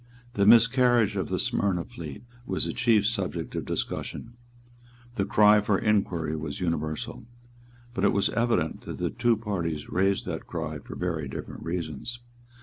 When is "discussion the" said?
3.65-5.25